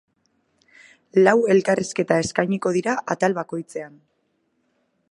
[1.27, 4.03] Lau elkarrizketa eskainiko dira atal bakoitzean.